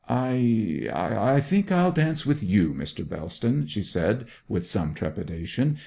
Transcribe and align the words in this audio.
'I 0.09 0.89
I 0.91 1.39
think 1.41 1.71
I'll 1.71 1.91
dance 1.91 2.25
with 2.25 2.41
you, 2.41 2.73
Mr. 2.73 3.07
Bellston,' 3.07 3.67
she 3.67 3.83
said 3.83 4.25
with 4.47 4.65
some 4.65 4.95
trepidation. 4.95 5.77